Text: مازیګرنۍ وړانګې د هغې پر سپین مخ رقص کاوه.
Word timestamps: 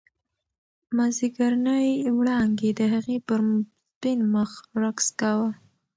مازیګرنۍ 0.95 1.89
وړانګې 2.17 2.69
د 2.79 2.81
هغې 2.93 3.17
پر 3.27 3.39
سپین 3.91 4.19
مخ 4.33 4.51
رقص 4.81 5.07
کاوه. 5.19 5.49